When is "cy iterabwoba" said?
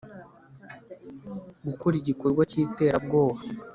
2.51-3.39